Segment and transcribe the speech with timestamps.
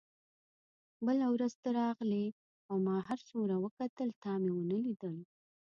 [1.05, 2.25] بله ورځ ته راغلې
[2.69, 5.15] او ما هر څومره وکتل تا مې ونه لیدل.